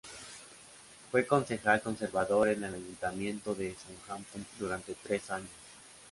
Fue 1.11 1.27
concejal 1.27 1.79
conservador 1.83 2.47
en 2.47 2.63
el 2.63 2.73
Ayuntamiento 2.73 3.53
de 3.53 3.75
Southampton 3.75 4.43
durante 4.57 4.95
tres 4.95 5.29
años. 5.29 5.51